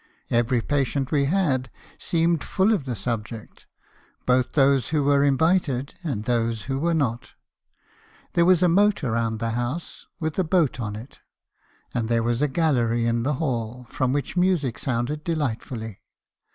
[0.31, 1.69] Every patient we had
[1.99, 3.67] seemed full of the subject;
[4.25, 7.33] both those who were invited and tho§e who were not.
[8.33, 11.19] There was a moat round the house, with a boat on it;
[11.93, 16.01] and there was a gallery in the hall, from which music sounded delightfully.